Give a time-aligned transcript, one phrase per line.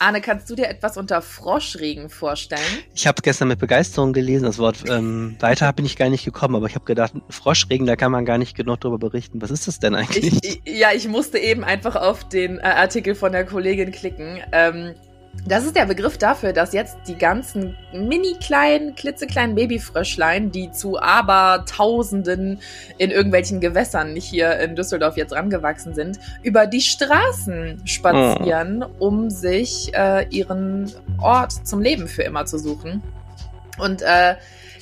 [0.00, 2.62] Arne, kannst du dir etwas unter Froschregen vorstellen?
[2.94, 6.56] Ich habe gestern mit Begeisterung gelesen, das Wort ähm, weiter bin ich gar nicht gekommen,
[6.56, 9.42] aber ich habe gedacht, Froschregen, da kann man gar nicht genug darüber berichten.
[9.42, 10.32] Was ist das denn eigentlich?
[10.42, 14.40] Ich, ja, ich musste eben einfach auf den äh, Artikel von der Kollegin klicken.
[14.52, 14.94] Ähm,
[15.46, 21.00] das ist der Begriff dafür, dass jetzt die ganzen mini kleinen, klitzekleinen Babyfröschlein, die zu
[21.00, 22.60] Abertausenden
[22.98, 29.06] in irgendwelchen Gewässern hier in Düsseldorf jetzt rangewachsen sind, über die Straßen spazieren, oh.
[29.06, 33.02] um sich äh, ihren Ort zum Leben für immer zu suchen.
[33.78, 34.34] Und äh,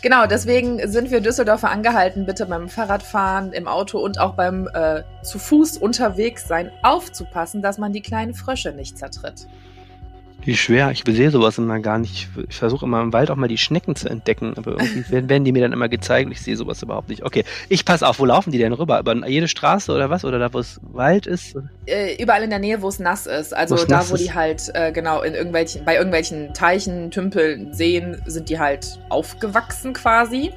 [0.03, 5.03] genau, deswegen sind wir Düsseldorfer angehalten, bitte beim Fahrradfahren, im Auto und auch beim äh,
[5.23, 9.47] zu Fuß unterwegs sein aufzupassen, dass man die kleinen Frösche nicht zertritt.
[10.49, 10.91] Wie schwer.
[10.93, 12.27] Ich sehe sowas immer gar nicht.
[12.49, 15.53] Ich versuche immer im Wald auch mal die Schnecken zu entdecken, aber irgendwie werden die
[15.53, 17.23] mir dann immer gezeigt und ich sehe sowas überhaupt nicht.
[17.23, 18.19] Okay, ich passe auf.
[18.19, 18.99] Wo laufen die denn rüber?
[18.99, 20.25] Über jede Straße oder was?
[20.25, 21.55] Oder da, wo es Wald ist?
[21.85, 23.55] Äh, überall in der Nähe, wo es nass ist.
[23.55, 24.25] Also Wo's da, wo ist?
[24.25, 29.93] die halt, äh, genau, in irgendwelchen, bei irgendwelchen Teichen, Tümpeln, Seen sind die halt aufgewachsen
[29.93, 30.55] quasi.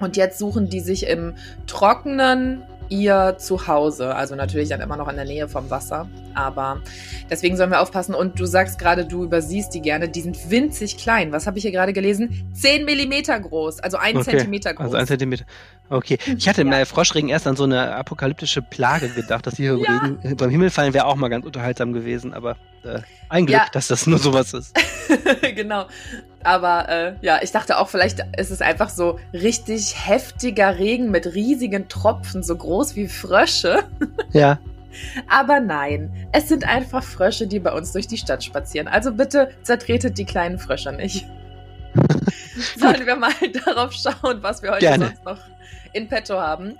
[0.00, 1.34] Und jetzt suchen die sich im
[1.68, 4.14] trockenen ihr Zuhause.
[4.14, 6.08] Also natürlich dann immer noch in der Nähe vom Wasser.
[6.34, 6.82] Aber
[7.30, 8.14] deswegen sollen wir aufpassen.
[8.14, 10.08] Und du sagst gerade, du übersiehst die gerne.
[10.08, 11.32] Die sind winzig klein.
[11.32, 12.50] Was habe ich hier gerade gelesen?
[12.52, 13.80] Zehn Millimeter groß.
[13.80, 14.30] Also ein okay.
[14.30, 14.86] Zentimeter groß.
[14.86, 15.44] Also ein Zentimeter.
[15.88, 16.18] Okay.
[16.36, 16.78] Ich hatte ja.
[16.80, 19.98] im Froschregen erst an so eine apokalyptische Plage gedacht, dass die hier ja.
[19.98, 22.34] Regen, beim Himmel fallen wäre auch mal ganz unterhaltsam gewesen.
[22.34, 23.66] Aber äh, ein Glück, ja.
[23.72, 24.76] dass das nur sowas ist.
[25.54, 25.86] genau.
[26.42, 31.34] Aber äh, ja, ich dachte auch, vielleicht ist es einfach so richtig heftiger Regen mit
[31.34, 33.84] riesigen Tropfen, so groß wie Frösche.
[34.32, 34.58] ja.
[35.28, 38.88] Aber nein, es sind einfach Frösche, die bei uns durch die Stadt spazieren.
[38.88, 41.26] Also bitte zertretet die kleinen Frösche nicht.
[42.76, 43.32] Sollen wir mal
[43.64, 45.06] darauf schauen, was wir heute Gerne.
[45.06, 45.38] sonst noch
[45.92, 46.76] in petto haben.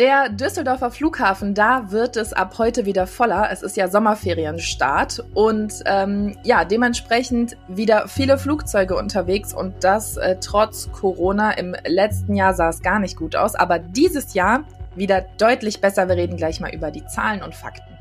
[0.00, 3.50] Der Düsseldorfer Flughafen, da wird es ab heute wieder voller.
[3.52, 10.36] Es ist ja Sommerferienstart und ähm, ja, dementsprechend wieder viele Flugzeuge unterwegs und das äh,
[10.40, 11.50] trotz Corona.
[11.50, 14.64] Im letzten Jahr sah es gar nicht gut aus, aber dieses Jahr
[14.96, 16.08] wieder deutlich besser.
[16.08, 17.92] Wir reden gleich mal über die Zahlen und Fakten.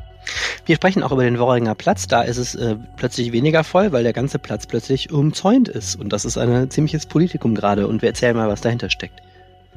[0.66, 2.08] Wir sprechen auch über den Worringer Platz.
[2.08, 6.00] Da ist es äh, plötzlich weniger voll, weil der ganze Platz plötzlich umzäunt ist.
[6.00, 7.90] Und das ist ein ziemliches Politikum gerade.
[7.90, 9.22] Und wir erzählen mal, was dahinter steckt.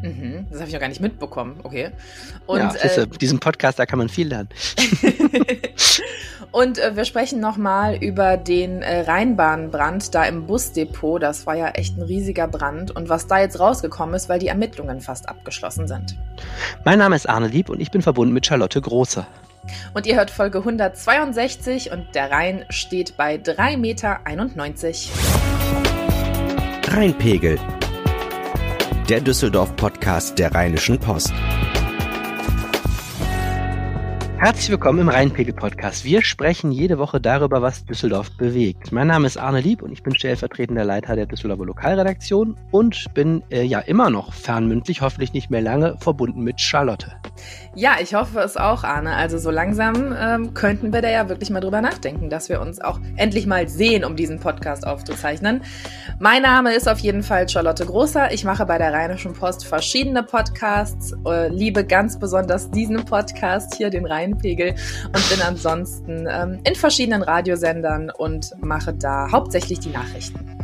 [0.03, 1.61] Mhm, das habe ich noch gar nicht mitbekommen.
[1.63, 1.91] Okay.
[2.47, 4.49] Und, ja, äh, diesem Podcast, da kann man viel lernen.
[6.51, 11.23] Und äh, wir sprechen nochmal über den äh, Rheinbahnbrand da im Busdepot.
[11.23, 12.95] Das war ja echt ein riesiger Brand.
[12.95, 16.19] Und was da jetzt rausgekommen ist, weil die Ermittlungen fast abgeschlossen sind.
[16.85, 19.27] Mein Name ist Arne Lieb und ich bin verbunden mit Charlotte Große.
[19.95, 24.21] Und ihr hört Folge 162 und der Rhein steht bei 3,91 Meter.
[26.89, 27.59] Rheinpegel
[29.13, 31.35] der Düsseldorf-Podcast der Rheinischen Post.
[34.39, 36.07] Herzlich willkommen im Rheinpegel-Podcast.
[36.07, 38.91] Wir sprechen jede Woche darüber, was Düsseldorf bewegt.
[38.91, 43.43] Mein Name ist Arne Lieb und ich bin stellvertretender Leiter der Düsseldorfer Lokalredaktion und bin
[43.51, 47.13] äh, ja immer noch fernmündlich, hoffentlich nicht mehr lange, verbunden mit Charlotte.
[47.75, 49.17] Ja, ich hoffe es auch, Arne.
[49.17, 52.83] Also so langsam ähm, könnten wir da ja wirklich mal drüber nachdenken, dass wir uns
[52.83, 55.63] auch endlich mal sehen, um diesen Podcast aufzuzeichnen.
[56.19, 58.31] Mein Name ist auf jeden Fall Charlotte Großer.
[58.31, 63.89] Ich mache bei der Rheinischen Post verschiedene Podcasts, äh, liebe ganz besonders diesen Podcast hier,
[63.89, 64.75] den Rhein Pegel
[65.07, 70.62] und bin ansonsten ähm, in verschiedenen Radiosendern und mache da hauptsächlich die Nachrichten.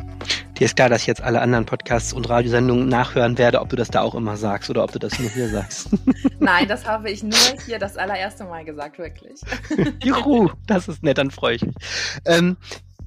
[0.59, 3.77] Dir ist klar, dass ich jetzt alle anderen Podcasts und Radiosendungen nachhören werde, ob du
[3.77, 5.91] das da auch immer sagst oder ob du das nur hier sagst.
[6.41, 9.41] Nein, das habe ich nur hier das allererste Mal gesagt, wirklich.
[10.03, 11.77] Juhu, das ist nett, dann freue ich mich.
[12.25, 12.57] Ähm,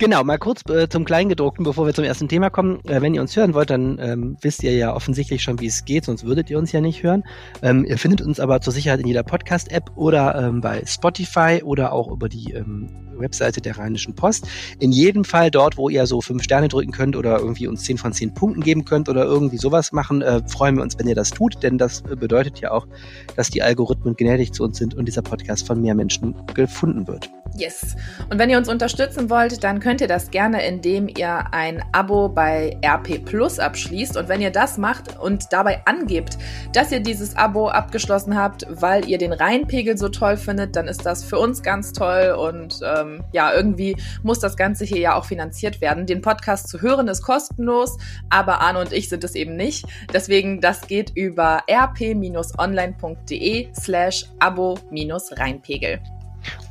[0.01, 2.83] Genau, mal kurz äh, zum Kleingedruckten, bevor wir zum ersten Thema kommen.
[2.85, 5.85] Äh, wenn ihr uns hören wollt, dann ähm, wisst ihr ja offensichtlich schon, wie es
[5.85, 7.23] geht, sonst würdet ihr uns ja nicht hören.
[7.61, 11.93] Ähm, ihr findet uns aber zur Sicherheit in jeder Podcast-App oder ähm, bei Spotify oder
[11.93, 14.47] auch über die ähm, Webseite der Rheinischen Post.
[14.79, 17.99] In jedem Fall dort, wo ihr so fünf Sterne drücken könnt oder irgendwie uns zehn
[17.99, 21.13] von zehn Punkten geben könnt oder irgendwie sowas machen, äh, freuen wir uns, wenn ihr
[21.13, 22.87] das tut, denn das äh, bedeutet ja auch,
[23.35, 27.29] dass die Algorithmen gnädig zu uns sind und dieser Podcast von mehr Menschen gefunden wird.
[27.57, 27.97] Yes.
[28.29, 32.29] Und wenn ihr uns unterstützen wollt, dann könnt ihr das gerne, indem ihr ein Abo
[32.29, 34.15] bei RP Plus abschließt.
[34.15, 36.37] Und wenn ihr das macht und dabei angebt,
[36.73, 41.05] dass ihr dieses Abo abgeschlossen habt, weil ihr den Rheinpegel so toll findet, dann ist
[41.05, 42.37] das für uns ganz toll.
[42.39, 46.05] Und ähm, ja, irgendwie muss das Ganze hier ja auch finanziert werden.
[46.05, 47.97] Den Podcast zu hören ist kostenlos,
[48.29, 49.85] aber Arne und ich sind es eben nicht.
[50.13, 55.99] Deswegen, das geht über rp-online.de slash abo-rheinpegel.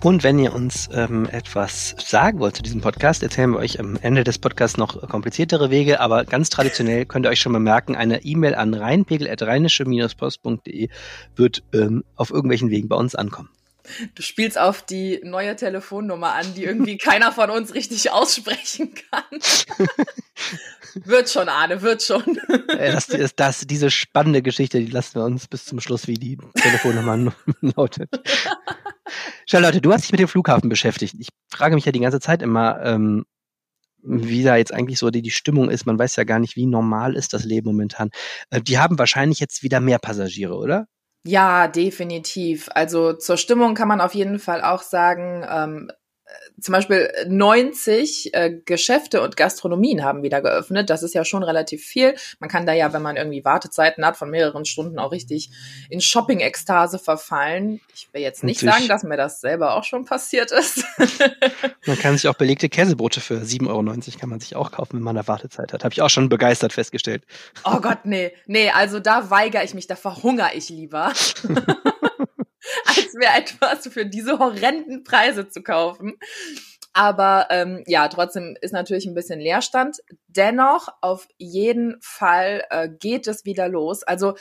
[0.02, 3.98] Und wenn ihr uns ähm, etwas sagen wollt zu diesem Podcast, erzählen wir euch am
[4.00, 7.96] Ende des Podcasts noch kompliziertere Wege, aber ganz traditionell könnt ihr euch schon mal merken,
[7.96, 10.88] eine E-Mail an rheinpegel.rheinische-post.de
[11.36, 13.50] wird ähm, auf irgendwelchen Wegen bei uns ankommen.
[14.14, 19.24] Du spielst auf die neue Telefonnummer an, die irgendwie keiner von uns richtig aussprechen kann.
[20.94, 22.38] wird schon, Arne, wird schon.
[22.68, 26.38] das, das, das, diese spannende Geschichte, die lassen wir uns bis zum Schluss, wie die
[26.54, 28.10] Telefonnummer lautet.
[29.46, 31.16] Charlotte, du hast dich mit dem Flughafen beschäftigt.
[31.18, 33.24] Ich frage mich ja die ganze Zeit immer, ähm,
[34.02, 35.86] wie da jetzt eigentlich so die, die Stimmung ist.
[35.86, 38.10] Man weiß ja gar nicht, wie normal ist das Leben momentan.
[38.50, 40.86] Äh, die haben wahrscheinlich jetzt wieder mehr Passagiere, oder?
[41.24, 42.68] Ja, definitiv.
[42.74, 45.90] Also zur Stimmung kann man auf jeden Fall auch sagen, ähm,
[46.60, 50.90] zum Beispiel 90 äh, Geschäfte und Gastronomien haben wieder geöffnet.
[50.90, 52.14] Das ist ja schon relativ viel.
[52.38, 55.50] Man kann da ja, wenn man irgendwie Wartezeiten hat von mehreren Stunden, auch richtig
[55.88, 57.80] in Shopping-Ekstase verfallen.
[57.94, 60.84] Ich will jetzt nicht sagen, dass mir das selber auch schon passiert ist.
[61.86, 65.02] man kann sich auch belegte Käsebrote für 7,90 Euro kann man sich auch kaufen, wenn
[65.02, 65.84] man eine Wartezeit hat.
[65.84, 67.24] Habe ich auch schon begeistert festgestellt.
[67.64, 68.32] Oh Gott, nee.
[68.46, 71.12] Nee, also da weigere ich mich, da verhungere ich lieber.
[73.10, 76.18] als mir etwas für diese horrenden Preise zu kaufen.
[76.92, 79.98] Aber ähm, ja, trotzdem ist natürlich ein bisschen Leerstand.
[80.26, 84.02] Dennoch, auf jeden Fall äh, geht es wieder los.
[84.02, 84.34] Also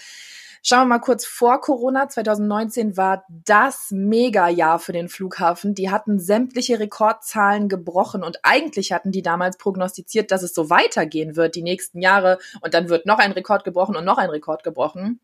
[0.61, 2.09] Schauen wir mal kurz vor Corona.
[2.09, 5.73] 2019 war das Mega-Jahr für den Flughafen.
[5.73, 11.37] Die hatten sämtliche Rekordzahlen gebrochen und eigentlich hatten die damals prognostiziert, dass es so weitergehen
[11.37, 14.65] wird die nächsten Jahre und dann wird noch ein Rekord gebrochen und noch ein Rekord
[14.65, 15.21] gebrochen.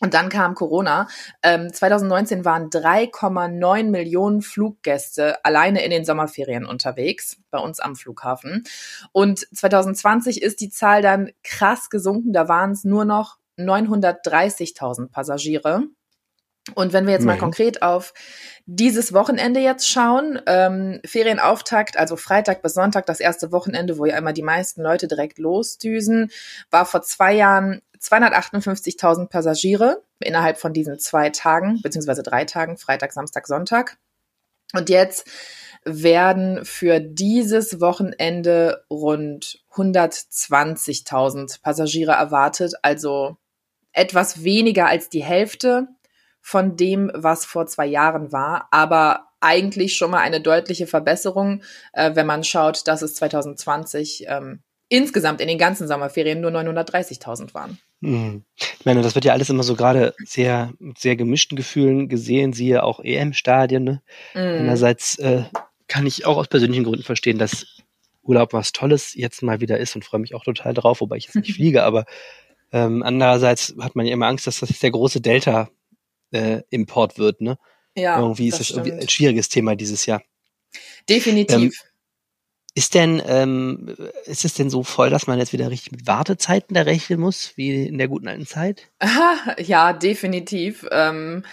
[0.00, 1.08] Und dann kam Corona.
[1.42, 8.64] Ähm, 2019 waren 3,9 Millionen Fluggäste alleine in den Sommerferien unterwegs bei uns am Flughafen.
[9.12, 12.32] Und 2020 ist die Zahl dann krass gesunken.
[12.32, 15.84] Da waren es nur noch 930.000 Passagiere.
[16.74, 18.14] Und wenn wir jetzt mal konkret auf
[18.64, 24.16] dieses Wochenende jetzt schauen, ähm, Ferienauftakt, also Freitag bis Sonntag, das erste Wochenende, wo ja
[24.16, 26.30] immer die meisten Leute direkt losdüsen,
[26.70, 33.12] war vor zwei Jahren 258.000 Passagiere innerhalb von diesen zwei Tagen, beziehungsweise drei Tagen, Freitag,
[33.12, 33.98] Samstag, Sonntag.
[34.74, 35.28] Und jetzt
[35.84, 43.36] werden für dieses Wochenende rund 120.000 Passagiere erwartet, also
[43.92, 45.88] etwas weniger als die Hälfte
[46.40, 51.62] von dem, was vor zwei Jahren war, aber eigentlich schon mal eine deutliche Verbesserung,
[51.92, 57.54] äh, wenn man schaut, dass es 2020 ähm, insgesamt in den ganzen Sommerferien nur 930.000
[57.54, 57.78] waren.
[58.04, 58.44] Hm.
[58.56, 62.82] Ich meine, das wird ja alles immer so gerade sehr, sehr gemischten Gefühlen gesehen, siehe
[62.82, 63.82] auch EM-Stadien.
[63.82, 64.02] Ne?
[64.34, 64.38] Mm.
[64.38, 65.44] Einerseits äh,
[65.88, 67.66] kann ich auch aus persönlichen Gründen verstehen, dass
[68.22, 71.24] Urlaub was Tolles jetzt mal wieder ist und freue mich auch total drauf, wobei ich
[71.24, 72.04] jetzt nicht fliege, aber
[72.72, 77.40] ähm, andererseits hat man ja immer Angst, dass das der große Delta-Import äh, wird.
[77.40, 77.56] Ne?
[77.96, 80.22] Ja, irgendwie ist das, das irgendwie ein schwieriges Thema dieses Jahr.
[81.08, 81.56] Definitiv.
[81.56, 81.72] Ähm,
[82.74, 83.94] ist denn, ähm,
[84.24, 87.52] ist es denn so voll, dass man jetzt wieder richtig mit Wartezeiten da rechnen muss,
[87.56, 88.90] wie in der guten alten Zeit?
[89.58, 90.86] Ja, definitiv.
[90.90, 91.44] Ähm,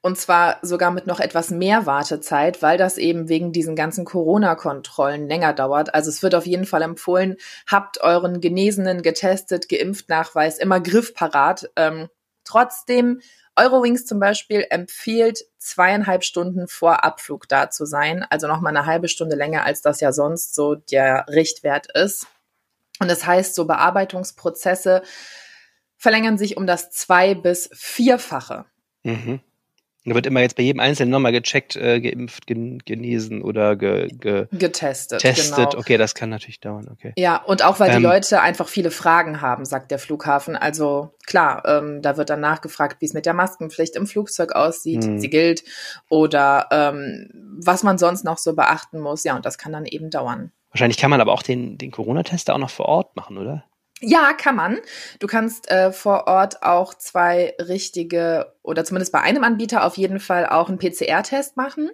[0.00, 5.26] und zwar sogar mit noch etwas mehr Wartezeit, weil das eben wegen diesen ganzen Corona-Kontrollen
[5.26, 5.92] länger dauert.
[5.94, 7.36] Also es wird auf jeden Fall empfohlen,
[7.66, 11.70] habt euren Genesenen, getestet, geimpft Nachweis immer griffparat.
[11.74, 12.08] Ähm,
[12.44, 13.20] trotzdem
[13.58, 19.08] Eurowings zum Beispiel empfiehlt, zweieinhalb Stunden vor Abflug da zu sein, also nochmal eine halbe
[19.08, 22.26] Stunde länger, als das ja sonst so der Richtwert ist.
[23.00, 25.02] Und das heißt, so Bearbeitungsprozesse
[25.96, 28.64] verlängern sich um das zwei- bis vierfache.
[29.02, 29.40] Mhm.
[30.08, 34.08] Da wird immer jetzt bei jedem Einzelnen nochmal gecheckt, äh, geimpft, gen genesen oder ge
[34.08, 35.20] ge getestet.
[35.20, 35.70] Testet.
[35.70, 35.80] Genau.
[35.80, 36.88] Okay, das kann natürlich dauern.
[36.90, 37.12] Okay.
[37.16, 40.56] Ja, und auch weil ähm, die Leute einfach viele Fragen haben, sagt der Flughafen.
[40.56, 45.04] Also klar, ähm, da wird dann nachgefragt, wie es mit der Maskenpflicht im Flugzeug aussieht,
[45.04, 45.18] hm.
[45.18, 45.64] sie gilt
[46.08, 47.30] oder ähm,
[47.60, 49.24] was man sonst noch so beachten muss.
[49.24, 50.52] Ja, und das kann dann eben dauern.
[50.70, 53.64] Wahrscheinlich kann man aber auch den, den Corona-Test auch noch vor Ort machen, oder?
[54.00, 54.78] Ja, kann man.
[55.18, 60.20] Du kannst äh, vor Ort auch zwei richtige oder zumindest bei einem Anbieter auf jeden
[60.20, 61.90] Fall auch einen PCR-Test machen.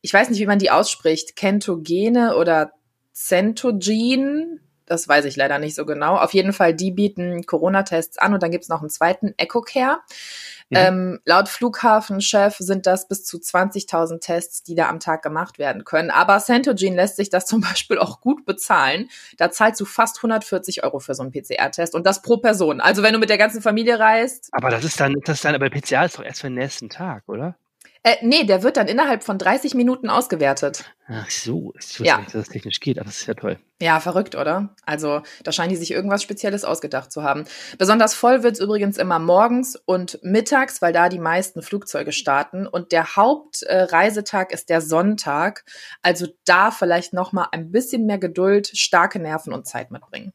[0.00, 1.34] Ich weiß nicht, wie man die ausspricht.
[1.34, 2.72] Kentogene oder
[3.12, 4.60] Centogen.
[4.90, 6.16] Das weiß ich leider nicht so genau.
[6.16, 9.98] Auf jeden Fall, die bieten Corona-Tests an und dann gibt's noch einen zweiten EcoCare.
[10.68, 10.76] Mhm.
[10.76, 15.84] Ähm, laut Flughafenchef sind das bis zu 20.000 Tests, die da am Tag gemacht werden
[15.84, 16.10] können.
[16.10, 19.08] Aber Centogene lässt sich das zum Beispiel auch gut bezahlen.
[19.36, 22.80] Da zahlst du fast 140 Euro für so einen PCR-Test und das pro Person.
[22.80, 24.48] Also wenn du mit der ganzen Familie reist.
[24.50, 26.88] Aber das ist dann, das ist dann, aber PCR ist doch erst für den nächsten
[26.88, 27.54] Tag, oder?
[28.02, 30.84] Äh, nee, der wird dann innerhalb von 30 Minuten ausgewertet.
[31.06, 32.16] Ach so, ich wusste ja.
[32.16, 33.58] nicht, dass das technisch geht, aber das ist ja toll.
[33.82, 34.74] Ja, verrückt, oder?
[34.86, 37.44] Also, da scheinen die sich irgendwas Spezielles ausgedacht zu haben.
[37.76, 42.66] Besonders voll wird's übrigens immer morgens und mittags, weil da die meisten Flugzeuge starten.
[42.66, 45.64] Und der Hauptreisetag ist der Sonntag.
[46.00, 50.32] Also da vielleicht noch mal ein bisschen mehr Geduld, starke Nerven und Zeit mitbringen.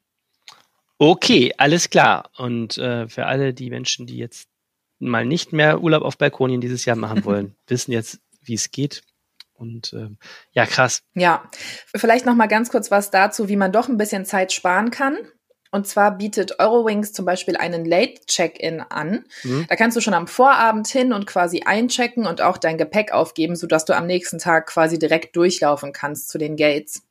[1.00, 2.30] Okay, alles klar.
[2.38, 4.50] Und äh, für alle die Menschen, die jetzt
[5.00, 9.02] mal nicht mehr Urlaub auf Balkonien dieses Jahr machen wollen, wissen jetzt, wie es geht.
[9.54, 10.18] Und ähm,
[10.52, 11.04] ja, krass.
[11.14, 11.50] Ja,
[11.96, 15.18] vielleicht noch mal ganz kurz was dazu, wie man doch ein bisschen Zeit sparen kann.
[15.72, 19.26] Und zwar bietet Eurowings zum Beispiel einen Late-Check-In an.
[19.44, 19.66] Mhm.
[19.68, 23.58] Da kannst du schon am Vorabend hin und quasi einchecken und auch dein Gepäck aufgeben,
[23.58, 27.05] sodass du am nächsten Tag quasi direkt durchlaufen kannst zu den Gates.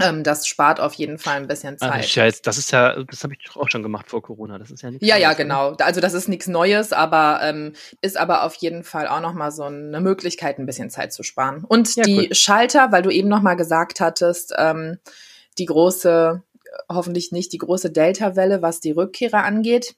[0.00, 1.92] Ähm, das spart auf jeden Fall ein bisschen Zeit.
[1.92, 4.58] Also ja jetzt, das ist ja, das habe ich auch schon gemacht vor Corona.
[4.58, 5.06] Das ist ja nichts.
[5.06, 5.72] Ja, Neues, ja, genau.
[5.80, 9.50] Also das ist nichts Neues, aber ähm, ist aber auf jeden Fall auch noch mal
[9.50, 11.64] so eine Möglichkeit, ein bisschen Zeit zu sparen.
[11.64, 12.34] Und ja, die cool.
[12.34, 14.98] Schalter, weil du eben noch mal gesagt hattest, ähm,
[15.58, 16.42] die große,
[16.90, 19.94] hoffentlich nicht die große Delta-Welle, was die Rückkehrer angeht,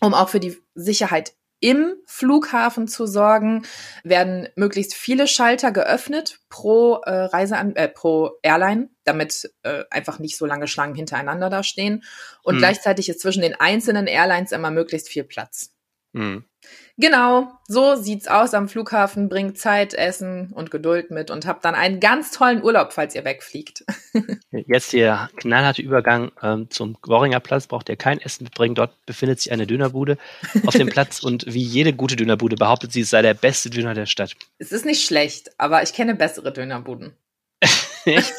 [0.00, 3.64] um auch für die Sicherheit im Flughafen zu sorgen,
[4.02, 10.36] werden möglichst viele Schalter geöffnet pro äh, Reisean äh, pro Airline, damit äh, einfach nicht
[10.36, 12.02] so lange Schlangen hintereinander da stehen.
[12.42, 12.58] Und hm.
[12.58, 15.70] gleichzeitig ist zwischen den einzelnen Airlines immer möglichst viel Platz.
[16.14, 16.44] Hm.
[16.98, 19.28] Genau, so sieht's aus am Flughafen.
[19.28, 23.24] Bringt Zeit, Essen und Geduld mit und habt dann einen ganz tollen Urlaub, falls ihr
[23.24, 23.84] wegfliegt.
[24.50, 27.66] Jetzt der knallharte Übergang ähm, zum Worringer Platz.
[27.66, 28.74] Braucht ihr kein Essen mitbringen.
[28.74, 30.18] Dort befindet sich eine Dönerbude
[30.66, 33.94] auf dem Platz und wie jede gute Dönerbude behauptet sie, es sei der beste Döner
[33.94, 34.36] der Stadt.
[34.58, 37.16] Es ist nicht schlecht, aber ich kenne bessere Dönerbuden.
[38.04, 38.34] Echt?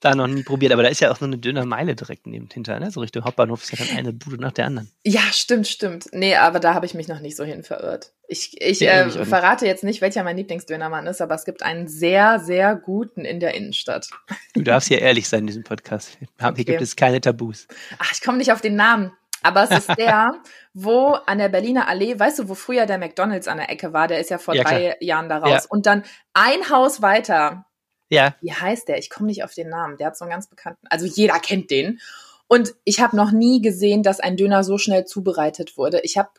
[0.00, 2.48] da noch nie probiert, aber da ist ja auch nur eine dünne Meile direkt neben
[2.52, 2.90] hinter, ne?
[2.90, 4.90] So Richtung Hauptbahnhof ist ja dann eine Bude nach der anderen.
[5.04, 6.06] Ja, stimmt, stimmt.
[6.12, 8.12] Nee, aber da habe ich mich noch nicht so hin verirrt.
[8.28, 12.38] Ich, ich äh, verrate jetzt nicht, welcher mein Lieblingsdönermann ist, aber es gibt einen sehr,
[12.38, 14.08] sehr guten in der Innenstadt.
[14.54, 16.16] Du darfst ja ehrlich sein in diesem Podcast.
[16.18, 16.64] Hier okay.
[16.64, 17.66] gibt es keine Tabus.
[17.98, 19.12] Ach, ich komme nicht auf den Namen.
[19.42, 20.32] Aber es ist der,
[20.74, 24.08] wo an der Berliner Allee, weißt du, wo früher der McDonalds an der Ecke war,
[24.08, 25.02] der ist ja vor ja, drei klar.
[25.02, 25.64] Jahren da raus.
[25.64, 25.70] Ja.
[25.70, 26.04] Und dann
[26.34, 27.64] ein Haus weiter
[28.10, 28.34] ja.
[28.40, 28.98] Wie heißt der?
[28.98, 29.96] Ich komme nicht auf den Namen.
[29.98, 30.86] Der hat so einen ganz bekannten.
[30.88, 32.00] Also jeder kennt den.
[32.46, 36.00] Und ich habe noch nie gesehen, dass ein Döner so schnell zubereitet wurde.
[36.02, 36.30] Ich habe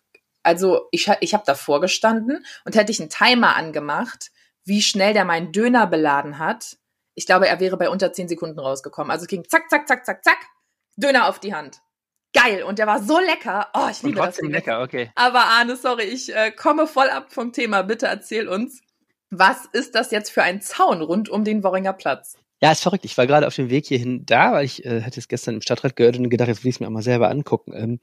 [0.43, 4.31] also ich, ich habe davor gestanden und hätte ich einen Timer angemacht,
[4.63, 6.77] wie schnell der meinen Döner beladen hat.
[7.15, 9.11] Ich glaube, er wäre bei unter zehn Sekunden rausgekommen.
[9.11, 10.37] Also es ging zack, zack, zack, zack, zack,
[10.95, 11.81] Döner auf die Hand.
[12.33, 13.69] Geil und der war so lecker.
[13.73, 14.59] Oh, ich liebe und trotzdem das.
[14.59, 15.11] lecker, okay.
[15.15, 17.81] Aber Arne, sorry, ich äh, komme voll ab vom Thema.
[17.81, 18.81] Bitte erzähl uns.
[19.29, 22.35] Was ist das jetzt für ein Zaun rund um den Worringer Platz?
[22.61, 23.05] Ja, ist verrückt.
[23.05, 25.61] Ich war gerade auf dem Weg hierhin da, weil ich äh, hatte es gestern im
[25.61, 27.73] Stadtrat gehört und gedacht, jetzt will ich es mir auch mal selber angucken.
[27.73, 27.99] Ähm,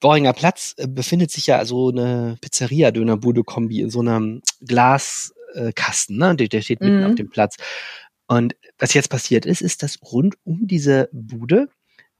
[0.00, 6.36] Worringer Platz äh, befindet sich ja so eine Pizzeria-Dönerbude-Kombi in so einem Glaskasten, äh, ne?
[6.36, 7.06] Der, der steht mitten mhm.
[7.06, 7.56] auf dem Platz.
[8.28, 11.68] Und was jetzt passiert ist, ist, dass rund um diese Bude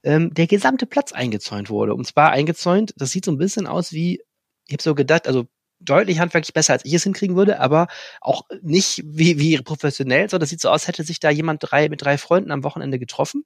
[0.03, 1.93] ähm, der gesamte Platz eingezäunt wurde.
[1.93, 4.21] Und zwar eingezäunt, das sieht so ein bisschen aus wie,
[4.67, 5.47] ich habe so gedacht, also
[5.79, 7.87] deutlich handwerklich besser, als ich es hinkriegen würde, aber
[8.21, 11.89] auch nicht wie, wie professionell, sondern das sieht so aus, hätte sich da jemand drei,
[11.89, 13.45] mit drei Freunden am Wochenende getroffen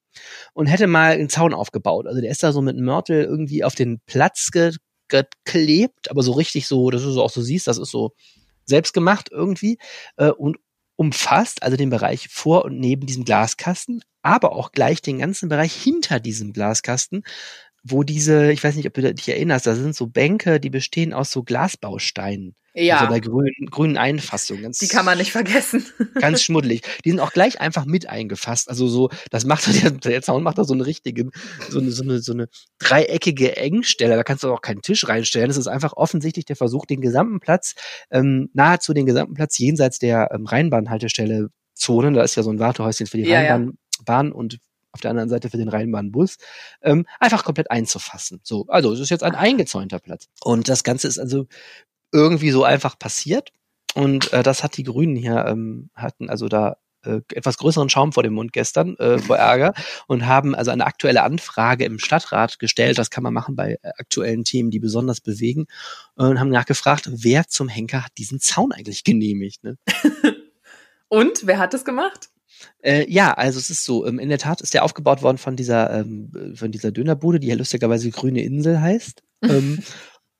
[0.53, 2.07] und hätte mal einen Zaun aufgebaut.
[2.07, 4.71] Also der ist da so mit Mörtel irgendwie auf den Platz ge
[5.09, 8.13] geklebt, aber so richtig so, dass du so auch so siehst, das ist so
[8.65, 9.77] selbst gemacht irgendwie
[10.17, 10.57] äh, und
[10.95, 15.73] umfasst also den Bereich vor und neben diesem Glaskasten, aber auch gleich den ganzen Bereich
[15.73, 17.23] hinter diesem Glaskasten
[17.83, 21.13] wo diese, ich weiß nicht, ob du dich erinnerst, da sind so Bänke, die bestehen
[21.13, 22.55] aus so Glasbausteinen.
[22.75, 22.97] Ja.
[22.97, 24.61] Also der grünen, grünen Einfassung.
[24.61, 25.85] Ganz, die kann man nicht vergessen.
[26.19, 26.81] ganz schmuddelig.
[27.05, 28.67] Die sind auch gleich einfach mit eingefasst.
[28.67, 31.29] Also so, das macht der, der Zaun macht da so eine richtige,
[31.69, 32.47] so eine, so eine, so eine
[32.79, 34.15] dreieckige Engstelle.
[34.15, 35.49] Da kannst du auch keinen Tisch reinstellen.
[35.49, 37.75] Das ist einfach offensichtlich der Versuch, den gesamten Platz,
[38.09, 42.59] ähm, nahezu den gesamten Platz jenseits der ähm, Rheinbahnhaltestelle Zonen, da ist ja so ein
[42.59, 44.03] Wartehäuschen für die ja, Rheinbahn ja.
[44.05, 44.59] Bahn und
[44.93, 46.37] auf der anderen Seite für den Rheinbahnbus,
[46.81, 48.39] ähm, einfach komplett einzufassen.
[48.43, 50.27] So, also es ist jetzt ein eingezäunter Platz.
[50.41, 51.47] Und das Ganze ist also
[52.11, 53.51] irgendwie so einfach passiert.
[53.95, 58.13] Und äh, das hat die Grünen hier, ähm, hatten also da äh, etwas größeren Schaum
[58.13, 59.73] vor dem Mund gestern, äh, vor Ärger,
[60.07, 62.97] und haben also eine aktuelle Anfrage im Stadtrat gestellt.
[62.97, 65.65] Das kann man machen bei äh, aktuellen Themen, die besonders bewegen.
[66.15, 69.63] Und haben nachgefragt, wer zum Henker hat diesen Zaun eigentlich genehmigt.
[69.63, 69.77] Ne?
[71.07, 72.29] und wer hat es gemacht?
[72.83, 75.55] Äh, ja, also es ist so, ähm, in der Tat ist der aufgebaut worden von
[75.55, 79.23] dieser, ähm, von dieser Dönerbude, die ja lustigerweise Grüne Insel heißt.
[79.43, 79.83] ähm,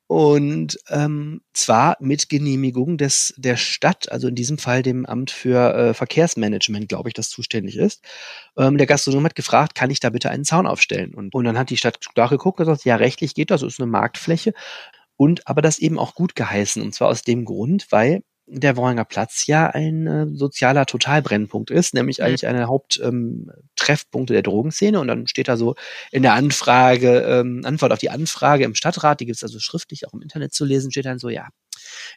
[0.07, 5.73] und ähm, zwar mit Genehmigung des der Stadt, also in diesem Fall dem Amt für
[5.73, 8.03] äh, Verkehrsmanagement, glaube ich, das zuständig ist.
[8.57, 11.15] Ähm, der Gastronom hat gefragt, kann ich da bitte einen Zaun aufstellen?
[11.15, 13.89] Und, und dann hat die Stadt nachgeguckt und gesagt, ja, rechtlich geht das, ist eine
[13.89, 14.53] Marktfläche.
[15.15, 16.81] Und aber das eben auch gut geheißen.
[16.81, 18.21] Und zwar aus dem Grund, weil
[18.59, 22.25] der Worringer Platz ja ein äh, sozialer Totalbrennpunkt ist, nämlich mhm.
[22.25, 24.99] eigentlich eine Haupttreffpunkte ähm, der Drogenszene.
[24.99, 25.75] Und dann steht da so
[26.11, 30.07] in der Anfrage, ähm, Antwort auf die Anfrage im Stadtrat, die gibt es also schriftlich
[30.07, 31.49] auch im Internet zu lesen, steht dann so, ja,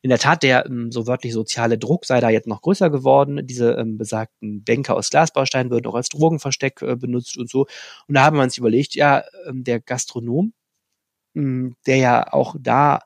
[0.03, 3.47] in der Tat, der ähm, so wörtlich soziale Druck sei da jetzt noch größer geworden.
[3.47, 7.67] Diese ähm, besagten Bänke aus Glasbausteinen würden auch als Drogenversteck äh, benutzt und so.
[8.07, 10.53] Und da haben wir uns überlegt, ja, ähm, der Gastronom,
[11.35, 13.01] mh, der ja auch da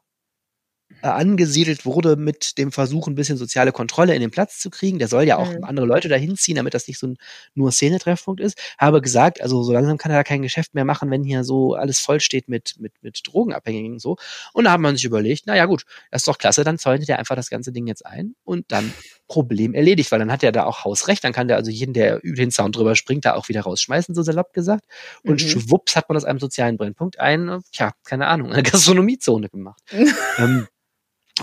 [1.02, 4.98] äh, angesiedelt wurde mit dem Versuch, ein bisschen soziale Kontrolle in den Platz zu kriegen.
[4.98, 5.64] Der soll ja auch mhm.
[5.64, 7.16] andere Leute dahin ziehen, damit das nicht so ein
[7.54, 8.58] nur Szenetreffpunkt ist.
[8.78, 11.74] Habe gesagt, also so langsam kann er da kein Geschäft mehr machen, wenn hier so
[11.74, 14.16] alles voll steht mit, mit, mit Drogenabhängigen und so.
[14.52, 17.08] Und da hat man sich überlegt, na ja gut, das ist doch klasse, dann zäunt
[17.08, 18.92] er einfach das ganze Ding jetzt ein und dann
[19.30, 22.22] Problem erledigt, weil dann hat er da auch Hausrecht, dann kann der also jeden, der
[22.24, 24.84] über den Zaun drüber springt, da auch wieder rausschmeißen, so salopp gesagt.
[25.22, 25.48] Und mhm.
[25.48, 29.80] schwupps hat man aus einem sozialen Brennpunkt ein, tja, keine Ahnung, eine Gastronomiezone gemacht.
[30.38, 30.66] ähm,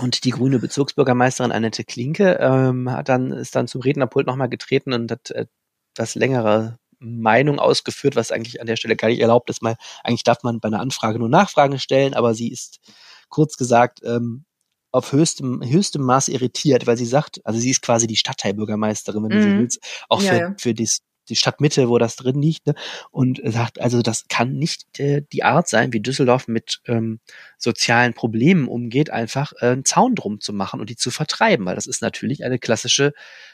[0.00, 4.92] und die grüne Bezirksbürgermeisterin Annette Klinke ähm, hat dann, ist dann zum Rednerpult nochmal getreten
[4.92, 5.46] und hat äh,
[5.94, 9.62] das längere Meinung ausgeführt, was eigentlich an der Stelle gar nicht erlaubt ist.
[9.62, 12.80] Mal, eigentlich darf man bei einer Anfrage nur Nachfragen stellen, aber sie ist
[13.28, 14.44] kurz gesagt ähm,
[14.90, 19.30] auf höchstem, höchstem Maß irritiert, weil sie sagt, also sie ist quasi die Stadtteilbürgermeisterin, wenn
[19.30, 19.58] du so mhm.
[19.60, 20.54] willst, auch ja, für, ja.
[20.58, 20.98] für das
[21.28, 22.74] die Stadtmitte, wo das drin liegt, ne?
[23.10, 27.20] und sagt, also das kann nicht äh, die Art sein, wie Düsseldorf mit ähm,
[27.56, 31.74] sozialen Problemen umgeht, einfach äh, einen Zaun drum zu machen und die zu vertreiben, weil
[31.74, 33.12] das ist natürlich eine klassische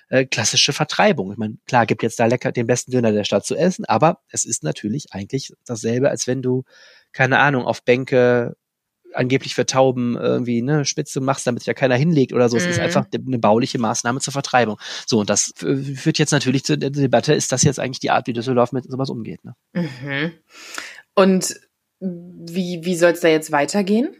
[0.08, 1.32] äh, klassische Vertreibung.
[1.32, 4.20] Ich meine, klar, gibt jetzt da lecker den besten Döner der Stadt zu essen, aber
[4.28, 6.64] es ist natürlich eigentlich dasselbe, als wenn du
[7.12, 8.56] keine Ahnung auf Bänke
[9.14, 12.56] angeblich für Tauben irgendwie ne, Spitze machst, damit sich ja keiner hinlegt oder so.
[12.56, 12.62] Mhm.
[12.62, 12.84] Es ist mhm.
[12.84, 14.78] einfach eine bauliche Maßnahme zur Vertreibung.
[15.06, 18.26] So, und das führt jetzt natürlich zu der Debatte, ist das jetzt eigentlich die Art,
[18.26, 19.44] wie Düsseldorf mit sowas umgeht?
[19.44, 19.54] Ne?
[19.72, 20.32] Mhm.
[21.14, 21.54] Und
[22.00, 24.14] wie, wie soll es da jetzt weitergehen?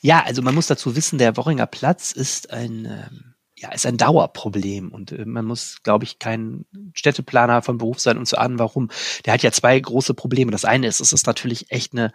[0.00, 3.96] Ja, also man muss dazu wissen, der Worringer Platz ist ein ähm, ja, ist ein
[3.96, 8.58] Dauerproblem und äh, man muss, glaube ich, kein Städteplaner von Beruf sein, um zu ahnen,
[8.58, 8.90] warum.
[9.24, 10.52] Der hat ja zwei große Probleme.
[10.52, 12.12] Das eine ist, es ist natürlich echt eine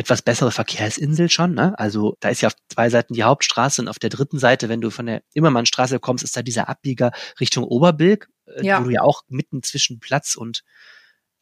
[0.00, 1.52] etwas bessere Verkehrsinsel schon.
[1.52, 1.78] Ne?
[1.78, 4.80] Also da ist ja auf zwei Seiten die Hauptstraße und auf der dritten Seite, wenn
[4.80, 8.80] du von der Immermannstraße kommst, ist da dieser Abbieger Richtung Oberbilk, äh, ja.
[8.80, 10.62] wo du ja auch mitten zwischen Platz und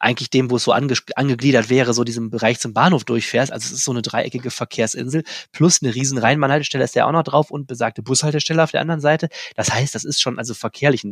[0.01, 3.53] eigentlich dem, wo es so ange angegliedert wäre, so diesem Bereich zum Bahnhof durchfährst.
[3.53, 5.23] Also es ist so eine dreieckige Verkehrsinsel
[5.53, 9.01] plus eine riesen Rheinbahnhaltestelle ist ja auch noch drauf und besagte Bushaltestelle auf der anderen
[9.01, 9.29] Seite.
[9.55, 11.05] Das heißt, das ist schon also verkehrlich.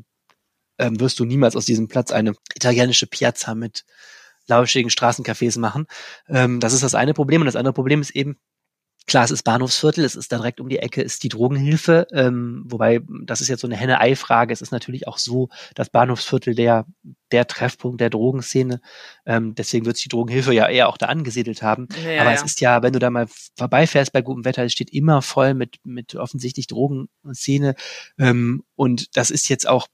[0.79, 3.85] Ähm, wirst du niemals aus diesem Platz eine italienische Piazza mit
[4.49, 5.87] lauschigen Straßencafés machen.
[6.29, 7.41] Ähm, das ist das eine Problem.
[7.43, 8.39] Und das andere Problem ist eben,
[9.07, 13.01] Klar, es ist Bahnhofsviertel, es ist direkt um die Ecke, ist die Drogenhilfe, ähm, wobei
[13.23, 14.53] das ist jetzt so eine Henne-Ei-Frage.
[14.53, 16.87] Es ist natürlich auch so, dass Bahnhofsviertel der
[17.31, 18.81] der Treffpunkt der Drogenszene,
[19.25, 21.87] ähm, deswegen wird sich die Drogenhilfe ja eher auch da angesiedelt haben.
[22.05, 22.37] Ja, Aber ja.
[22.37, 25.55] es ist ja, wenn du da mal vorbeifährst bei gutem Wetter, es steht immer voll
[25.55, 27.77] mit mit offensichtlich Drogenszene
[28.19, 29.87] ähm, und das ist jetzt auch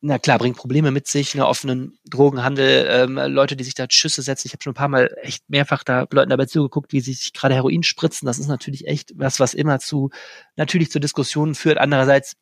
[0.00, 4.22] na klar, bringt Probleme mit sich, einen offenen Drogenhandel, ähm, Leute, die sich da Schüsse
[4.22, 4.46] setzen.
[4.46, 7.32] Ich habe schon ein paar Mal echt mehrfach da Leuten dabei zugeguckt, wie sie sich
[7.32, 8.26] gerade Heroin spritzen.
[8.26, 10.10] Das ist natürlich echt was, was immer zu,
[10.56, 11.78] natürlich zu Diskussionen führt.
[11.78, 12.36] Andererseits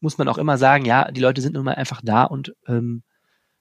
[0.00, 3.02] muss man auch immer sagen, ja, die Leute sind nun mal einfach da und ähm,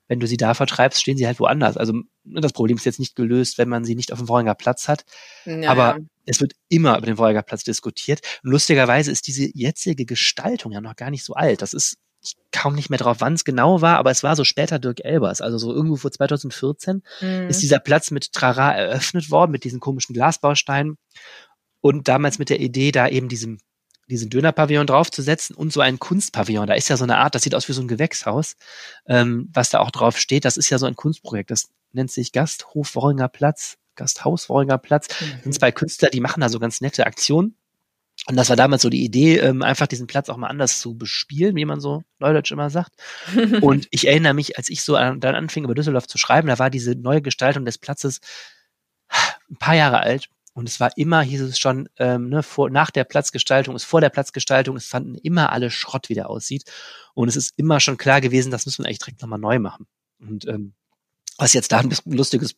[0.10, 1.78] wenn du sie da vertreibst, stehen sie halt woanders.
[1.78, 4.88] Also das Problem ist jetzt nicht gelöst, wenn man sie nicht auf dem Wollinger Platz
[4.88, 5.04] hat.
[5.46, 5.70] Ja.
[5.70, 8.22] Aber es wird immer über den Wollinger Platz diskutiert.
[8.44, 11.62] Und lustigerweise ist diese jetzige Gestaltung ja noch gar nicht so alt.
[11.62, 14.44] Das ist ich kaum nicht mehr drauf, wann es genau war, aber es war so
[14.44, 17.48] später Dirk Elbers, also so irgendwo vor 2014 mhm.
[17.48, 20.98] ist dieser Platz mit Trara eröffnet worden, mit diesen komischen Glasbausteinen
[21.82, 23.60] und damals mit der Idee, da eben diesem
[24.10, 26.68] diesen Dönerpavillon draufzusetzen und so einen Kunstpavillon.
[26.68, 28.56] Da ist ja so eine Art, das sieht aus wie so ein Gewächshaus,
[29.06, 30.46] ähm, was da auch drauf steht.
[30.46, 31.52] Das ist ja so ein Kunstprojekt.
[31.52, 35.08] Das nennt sich Gasthof Worringer Platz, Gasthaus Worringer Platz.
[35.10, 35.32] Mhm.
[35.34, 37.58] Das sind zwei Künstler, die machen da so ganz nette Aktionen.
[38.30, 40.98] Und das war damals so die Idee, ähm, einfach diesen Platz auch mal anders zu
[40.98, 42.94] bespielen, wie man so neudeutsch immer sagt.
[43.62, 46.60] und ich erinnere mich, als ich so an, dann anfing, über Düsseldorf zu schreiben, da
[46.60, 48.20] war diese neue Gestaltung des Platzes
[49.50, 50.28] ein paar Jahre alt.
[50.54, 54.02] Und es war immer, hieß es schon, ähm, ne, vor, nach der Platzgestaltung, ist vor
[54.02, 56.64] der Platzgestaltung, es fanden immer alle Schrott, wie der aussieht.
[57.14, 59.86] Und es ist immer schon klar gewesen, das müssen wir eigentlich direkt nochmal neu machen.
[60.20, 60.74] Und ähm,
[61.38, 62.56] was jetzt da ein lustiges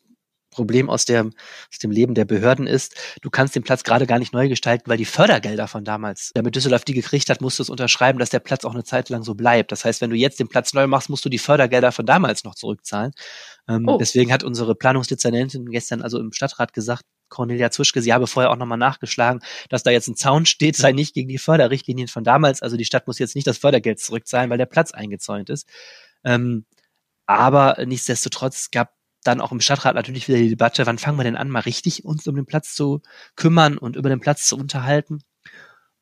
[0.60, 4.20] Problem aus, der, aus dem Leben der Behörden ist, du kannst den Platz gerade gar
[4.20, 7.64] nicht neu gestalten, weil die Fördergelder von damals, damit Düsseldorf die gekriegt hat, musst du
[7.64, 9.72] es unterschreiben, dass der Platz auch eine Zeit lang so bleibt.
[9.72, 12.44] Das heißt, wenn du jetzt den Platz neu machst, musst du die Fördergelder von damals
[12.44, 13.14] noch zurückzahlen.
[13.70, 13.98] Ähm, oh.
[13.98, 18.58] Deswegen hat unsere Planungsdezernentin gestern also im Stadtrat gesagt, Cornelia Zuschke, sie habe vorher auch
[18.58, 22.62] nochmal nachgeschlagen, dass da jetzt ein Zaun steht, sei nicht gegen die Förderrichtlinien von damals.
[22.62, 25.70] Also die Stadt muss jetzt nicht das Fördergeld zurückzahlen, weil der Platz eingezäunt ist.
[26.26, 26.66] Ähm,
[27.30, 31.36] aber nichtsdestotrotz gab dann auch im Stadtrat natürlich wieder die Debatte, wann fangen wir denn
[31.36, 33.02] an, mal richtig uns um den Platz zu
[33.36, 35.20] kümmern und über den Platz zu unterhalten.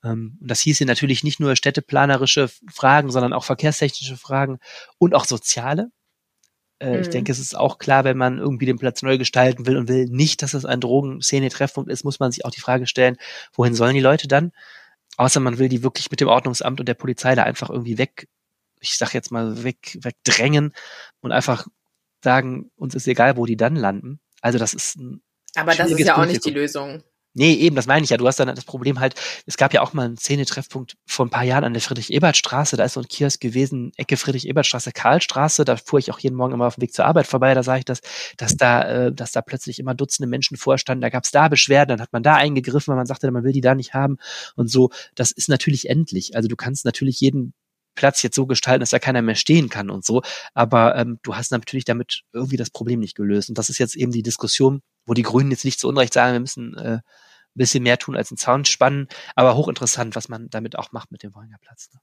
[0.04, 4.60] Ähm, und das hieß hier natürlich nicht nur städteplanerische Fragen, sondern auch verkehrstechnische Fragen
[4.98, 5.92] und auch soziale.
[6.80, 7.02] Äh, mhm.
[7.02, 9.88] Ich denke, es ist auch klar, wenn man irgendwie den Platz neu gestalten will und
[9.88, 13.18] will nicht, dass es ein Drogenszene-Treffpunkt ist, muss man sich auch die Frage stellen,
[13.54, 14.52] wohin sollen die Leute dann?
[15.18, 18.28] Außer man will die wirklich mit dem Ordnungsamt und der Polizei da einfach irgendwie weg,
[18.80, 20.74] ich sag jetzt mal, weg, wegdrängen
[21.22, 21.66] und einfach
[22.28, 24.20] sagen, uns ist egal, wo die dann landen.
[24.42, 25.22] Also das ist ein
[25.56, 27.04] Aber das ist ja auch nicht die Lösung.
[27.34, 28.18] Nee, eben, das meine ich ja.
[28.18, 29.14] Du hast dann das Problem halt,
[29.46, 32.76] es gab ja auch mal einen Szenetreffpunkt vor ein paar Jahren an der Friedrich-Ebert-Straße.
[32.76, 35.64] Da ist so ein Kiosk gewesen, Ecke Friedrich-Ebert-Straße, Karlstraße.
[35.64, 37.54] Da fuhr ich auch jeden Morgen immer auf dem Weg zur Arbeit vorbei.
[37.54, 38.02] Da sah ich das,
[38.36, 41.02] dass da, äh, dass da plötzlich immer Dutzende Menschen vorstanden.
[41.02, 43.54] Da gab es da Beschwerden, dann hat man da eingegriffen, weil man sagte, man will
[43.54, 44.18] die da nicht haben
[44.56, 44.90] und so.
[45.14, 46.36] Das ist natürlich endlich.
[46.36, 47.54] Also du kannst natürlich jeden
[47.98, 50.22] Platz jetzt so gestalten, dass da keiner mehr stehen kann und so.
[50.54, 53.50] Aber ähm, du hast natürlich damit irgendwie das Problem nicht gelöst.
[53.50, 56.34] Und das ist jetzt eben die Diskussion, wo die Grünen jetzt nicht zu Unrecht sagen,
[56.34, 57.00] wir müssen äh,
[57.58, 61.24] bisschen mehr tun als einen Zaun spannen, aber hochinteressant, was man damit auch macht mit
[61.24, 61.90] dem Wollinger Platz.
[61.94, 62.00] Ne?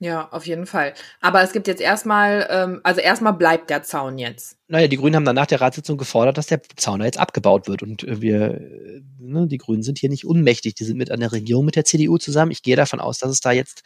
[0.00, 0.92] Ja, auf jeden Fall.
[1.20, 4.58] Aber es gibt jetzt erstmal, ähm, also erstmal bleibt der Zaun jetzt.
[4.66, 7.82] Naja, die Grünen haben dann nach der Ratssitzung gefordert, dass der Zaun jetzt abgebaut wird.
[7.82, 10.74] Und äh, wir, äh, ne, die Grünen sind hier nicht unmächtig.
[10.74, 12.50] Die sind mit an der Regierung mit der CDU zusammen.
[12.50, 13.82] Ich gehe davon aus, dass es da jetzt,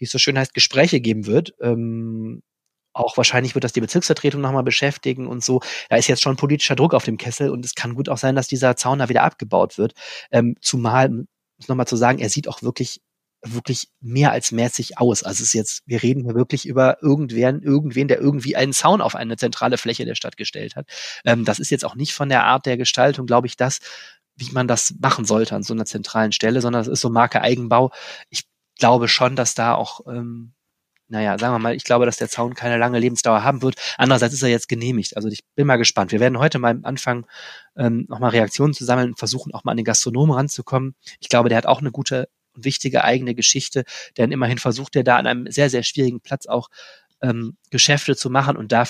[0.00, 1.54] wie es so schön heißt, Gespräche geben wird.
[1.60, 2.42] Ähm,
[2.92, 5.60] auch wahrscheinlich wird das die Bezirksvertretung nochmal beschäftigen und so.
[5.88, 8.34] Da ist jetzt schon politischer Druck auf dem Kessel und es kann gut auch sein,
[8.34, 9.92] dass dieser Zaun da wieder abgebaut wird.
[10.32, 11.26] Ähm, zumal, um
[11.58, 13.00] es nochmal zu sagen, er sieht auch wirklich
[13.42, 15.22] wirklich mehr als mäßig aus.
[15.22, 19.00] Also es ist jetzt, wir reden hier wirklich über irgendwen, irgendwen, der irgendwie einen Zaun
[19.00, 20.86] auf eine zentrale Fläche der Stadt gestellt hat.
[21.24, 23.78] Ähm, das ist jetzt auch nicht von der Art der Gestaltung, glaube ich, das,
[24.36, 27.40] wie man das machen sollte an so einer zentralen Stelle, sondern es ist so Marke
[27.40, 27.92] Eigenbau.
[28.28, 28.44] Ich
[28.80, 30.52] glaube schon, dass da auch ähm,
[31.10, 33.74] naja, sagen wir mal, ich glaube, dass der Zaun keine lange Lebensdauer haben wird.
[33.98, 35.16] Andererseits ist er jetzt genehmigt.
[35.16, 36.12] Also ich bin mal gespannt.
[36.12, 37.26] Wir werden heute mal anfangen,
[37.76, 40.94] ähm, nochmal Reaktionen zu sammeln und versuchen auch mal an den Gastronomen ranzukommen.
[41.18, 43.84] Ich glaube, der hat auch eine gute und wichtige eigene Geschichte,
[44.16, 46.68] denn immerhin versucht er da an einem sehr, sehr schwierigen Platz auch
[47.22, 48.84] ähm, Geschäfte zu machen und da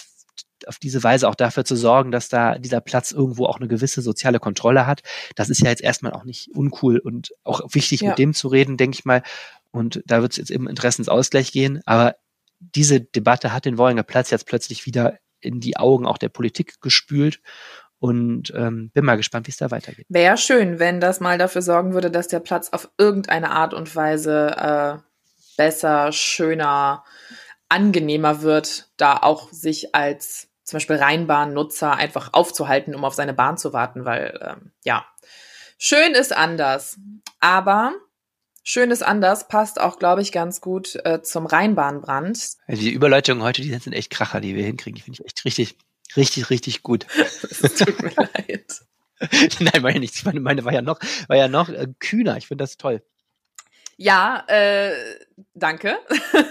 [0.67, 4.03] auf diese Weise auch dafür zu sorgen, dass da dieser Platz irgendwo auch eine gewisse
[4.03, 5.03] soziale Kontrolle hat.
[5.37, 8.11] Das ist ja jetzt erstmal auch nicht uncool und auch wichtig, ja.
[8.11, 9.23] mit dem zu reden, denke ich mal.
[9.71, 11.81] Und da wird es jetzt im Interessensausgleich gehen.
[11.87, 12.17] Aber
[12.59, 16.81] diese Debatte hat den Wollinger Platz jetzt plötzlich wieder in die Augen auch der Politik
[16.81, 17.41] gespült.
[17.99, 20.07] Und ähm, bin mal gespannt, wie es da weitergeht.
[20.09, 23.95] Wäre schön, wenn das mal dafür sorgen würde, dass der Platz auf irgendeine Art und
[23.95, 24.99] Weise äh,
[25.59, 27.05] besser, schöner,
[27.71, 33.59] angenehmer wird, da auch sich als zum Beispiel Rheinbahnnutzer einfach aufzuhalten, um auf seine Bahn
[33.59, 35.05] zu warten, weil ähm, ja,
[35.79, 36.99] schön ist anders.
[37.41, 37.93] Aber
[38.63, 42.37] Schönes anders passt auch, glaube ich, ganz gut äh, zum Rheinbahnbrand.
[42.69, 44.97] Also die Überleitungen heute, die sind echt Kracher, die wir hinkriegen.
[44.97, 45.77] Die finde ich echt richtig,
[46.17, 47.07] richtig, richtig gut.
[47.17, 48.83] Es tut mir leid.
[49.61, 50.25] Nein, meine nicht.
[50.25, 52.37] Meine, meine war ja noch, war ja noch äh, kühner.
[52.37, 53.03] Ich finde das toll.
[54.03, 54.95] Ja, äh,
[55.53, 55.99] danke.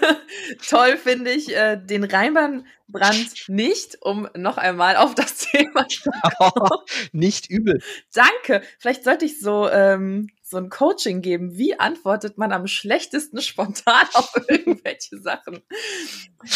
[0.69, 6.69] Toll finde ich äh, den Rheinbahnbrand nicht, um noch einmal auf das Thema zu kommen.
[7.11, 7.81] nicht übel.
[8.13, 8.61] Danke.
[8.77, 11.57] Vielleicht sollte ich so ähm, so ein Coaching geben.
[11.57, 15.63] Wie antwortet man am schlechtesten spontan auf irgendwelche Sachen?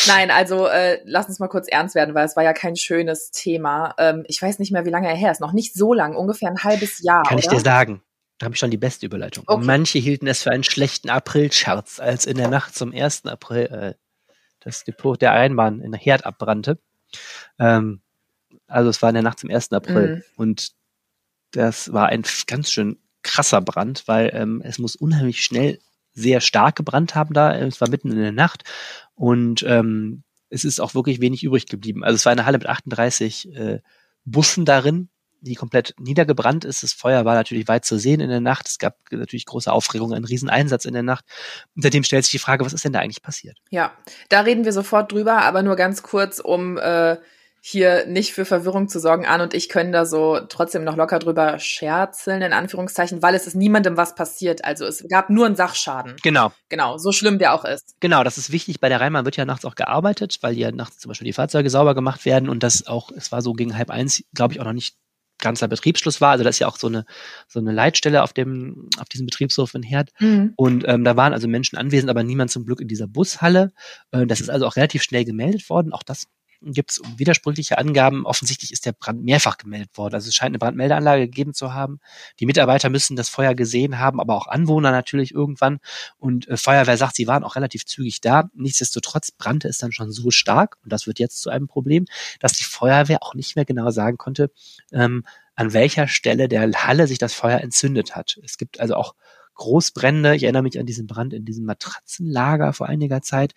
[0.06, 3.32] Nein, also äh, lass uns mal kurz ernst werden, weil es war ja kein schönes
[3.32, 3.96] Thema.
[3.98, 5.42] Ähm, ich weiß nicht mehr, wie lange er her ist.
[5.42, 7.24] Noch nicht so lang, ungefähr ein halbes Jahr.
[7.24, 7.46] Kann oder?
[7.46, 8.04] ich dir sagen.
[8.38, 9.44] Da habe ich schon die beste Überleitung.
[9.48, 9.64] Okay.
[9.66, 13.26] Manche hielten es für einen schlechten April-Scherz, als in der Nacht zum 1.
[13.26, 13.94] April äh,
[14.60, 16.80] das Depot der Einbahn in Herd abbrannte.
[17.60, 18.02] Ähm,
[18.68, 19.72] also es war in der Nacht zum 1.
[19.72, 20.16] April.
[20.16, 20.24] Mhm.
[20.36, 20.72] Und
[21.52, 25.80] das war ein ganz schön krasser Brand, weil ähm, es muss unheimlich schnell
[26.14, 27.56] sehr stark gebrannt haben da.
[27.56, 28.64] Es war mitten in der Nacht
[29.16, 32.04] und ähm, es ist auch wirklich wenig übrig geblieben.
[32.04, 33.80] Also es war eine Halle mit 38 äh,
[34.26, 35.10] Bussen darin,
[35.44, 36.84] die komplett niedergebrannt ist.
[36.84, 38.68] Das Feuer war natürlich weit zu sehen in der Nacht.
[38.68, 41.26] Es gab natürlich große Aufregung, einen Rieseneinsatz in der Nacht.
[41.76, 43.58] Und seitdem stellt sich die Frage, was ist denn da eigentlich passiert?
[43.70, 43.94] Ja,
[44.30, 47.18] da reden wir sofort drüber, aber nur ganz kurz, um äh,
[47.66, 49.26] hier nicht für Verwirrung zu sorgen.
[49.26, 53.48] An und ich können da so trotzdem noch locker drüber scherzeln, in Anführungszeichen, weil es
[53.48, 54.66] ist niemandem was passiert.
[54.66, 56.18] Also es gab nur einen Sachschaden.
[56.22, 56.52] Genau.
[56.68, 57.96] Genau, so schlimm der auch ist.
[58.02, 58.82] Genau, das ist wichtig.
[58.82, 61.70] Bei der Rheinbahn wird ja nachts auch gearbeitet, weil ja nachts zum Beispiel die Fahrzeuge
[61.70, 64.66] sauber gemacht werden und das auch, es war so gegen halb eins, glaube ich, auch
[64.66, 64.98] noch nicht
[65.44, 66.32] ganzer Betriebsschluss war.
[66.32, 67.06] Also das ist ja auch so eine
[67.48, 70.10] so eine Leitstelle auf dem auf diesem Betriebshof in Herd.
[70.20, 70.54] Mhm.
[70.56, 73.74] Und ähm, da waren also Menschen anwesend, aber niemand zum Glück in dieser Bushalle.
[74.12, 75.94] Äh, das ist also auch relativ schnell gemeldet worden.
[75.94, 76.28] Auch das
[76.66, 78.26] gibt es widersprüchliche Angaben.
[78.26, 80.16] Offensichtlich ist der Brand mehrfach gemeldet worden.
[80.16, 82.00] Also es scheint eine Brandmeldeanlage gegeben zu haben.
[82.40, 85.80] Die Mitarbeiter müssen das Feuer gesehen haben, aber auch Anwohner natürlich irgendwann.
[86.18, 88.50] Und äh, Feuerwehr sagt, sie waren auch relativ zügig da.
[88.54, 92.06] Nichtsdestotrotz brannte es dann schon so stark, und das wird jetzt zu einem Problem,
[92.40, 94.52] dass die Feuerwehr auch nicht mehr genau sagen konnte,
[94.92, 95.24] ähm,
[95.56, 98.40] an welcher Stelle der Halle sich das Feuer entzündet hat.
[98.44, 99.14] Es gibt also auch
[99.56, 100.36] Großbrände.
[100.36, 103.54] Ich erinnere mich an diesen Brand in diesem Matratzenlager vor einiger Zeit.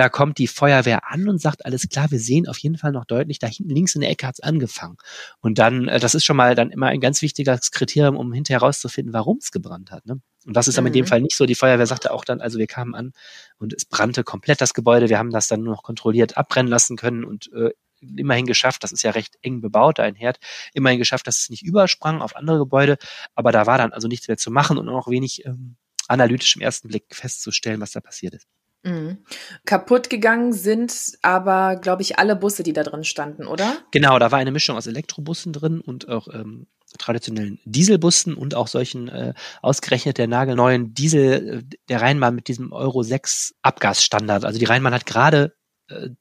[0.00, 3.04] Da kommt die Feuerwehr an und sagt, alles klar, wir sehen auf jeden Fall noch
[3.04, 4.96] deutlich, da hinten links in der Ecke hat's angefangen.
[5.40, 8.62] Und dann, äh, das ist schon mal dann immer ein ganz wichtiges Kriterium, um hinterher
[8.62, 10.06] herauszufinden, warum es gebrannt hat.
[10.06, 10.22] Ne?
[10.46, 10.86] Und das ist aber mhm.
[10.86, 11.08] in dem mhm.
[11.08, 11.44] Fall nicht so.
[11.44, 13.12] Die Feuerwehr sagte auch dann, also wir kamen an
[13.58, 15.10] und es brannte komplett das Gebäude.
[15.10, 18.92] Wir haben das dann nur noch kontrolliert abbrennen lassen können und äh, immerhin geschafft, das
[18.92, 20.38] ist ja recht eng bebaut, ein Herd,
[20.72, 22.96] immerhin geschafft, dass es nicht übersprang auf andere Gebäude,
[23.34, 25.76] aber da war dann also nichts mehr zu machen und auch wenig ähm,
[26.08, 28.48] analytisch im ersten Blick festzustellen, was da passiert ist.
[28.82, 29.18] Mhm.
[29.66, 33.76] Kaputt gegangen sind aber, glaube ich, alle Busse, die da drin standen, oder?
[33.90, 36.66] Genau, da war eine Mischung aus Elektrobussen drin und auch ähm,
[36.98, 42.72] traditionellen Dieselbussen und auch solchen äh, ausgerechnet der nagelneuen Diesel äh, der Rheinbahn mit diesem
[42.72, 44.44] Euro 6 Abgasstandard.
[44.44, 45.54] Also die Rheinbahn hat gerade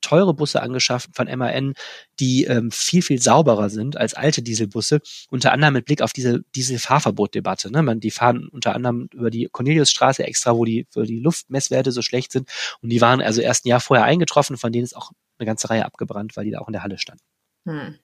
[0.02, 1.74] teure Busse angeschafft von MAN,
[2.20, 6.42] die ähm, viel, viel sauberer sind als alte Dieselbusse, unter anderem mit Blick auf diese
[6.56, 7.72] Dieselfahrverbot-Debatte.
[7.72, 7.82] Ne?
[7.82, 12.02] Man, die fahren unter anderem über die Corneliusstraße extra, wo die, wo die Luftmesswerte so
[12.02, 12.50] schlecht sind.
[12.82, 15.70] Und die waren also erst ein Jahr vorher eingetroffen, von denen ist auch eine ganze
[15.70, 17.24] Reihe abgebrannt, weil die da auch in der Halle standen.
[17.66, 17.96] Hm.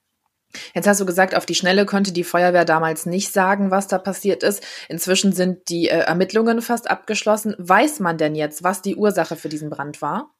[0.74, 3.98] Jetzt hast du gesagt, auf die Schnelle konnte die Feuerwehr damals nicht sagen, was da
[3.98, 4.62] passiert ist.
[4.88, 7.54] Inzwischen sind die äh, Ermittlungen fast abgeschlossen.
[7.58, 10.35] Weiß man denn jetzt, was die Ursache für diesen Brand war?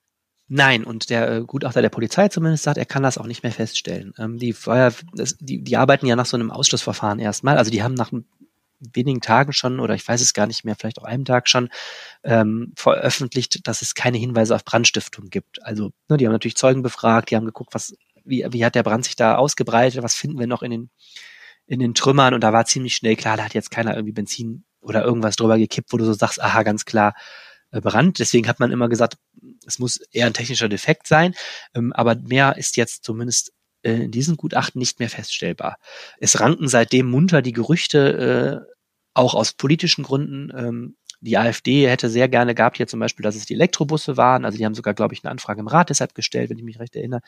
[0.49, 3.51] Nein, und der äh, Gutachter der Polizei zumindest sagt, er kann das auch nicht mehr
[3.51, 4.13] feststellen.
[4.17, 7.57] Ähm, die Feuer, das, die, die arbeiten ja nach so einem Ausschlussverfahren erstmal.
[7.57, 8.11] Also die haben nach
[8.79, 11.69] wenigen Tagen schon, oder ich weiß es gar nicht mehr, vielleicht auch einem Tag schon,
[12.23, 15.63] ähm, veröffentlicht, dass es keine Hinweise auf Brandstiftung gibt.
[15.63, 18.83] Also, ne, die haben natürlich Zeugen befragt, die haben geguckt, was, wie, wie hat der
[18.83, 20.89] Brand sich da ausgebreitet, was finden wir noch in den,
[21.65, 24.63] in den Trümmern und da war ziemlich schnell klar, da hat jetzt keiner irgendwie Benzin
[24.79, 27.13] oder irgendwas drüber gekippt, wo du so sagst, aha, ganz klar,
[27.81, 28.19] Brand.
[28.19, 29.17] Deswegen hat man immer gesagt,
[29.65, 31.33] es muss eher ein technischer Defekt sein,
[31.73, 35.77] ähm, aber mehr ist jetzt zumindest äh, in diesem Gutachten nicht mehr feststellbar.
[36.19, 38.73] Es ranken seitdem munter die Gerüchte, äh,
[39.13, 40.51] auch aus politischen Gründen.
[40.55, 44.45] Ähm, die AfD hätte sehr gerne gehabt hier zum Beispiel, dass es die Elektrobusse waren.
[44.45, 46.79] Also die haben sogar, glaube ich, eine Anfrage im Rat deshalb gestellt, wenn ich mich
[46.79, 47.21] recht erinnere.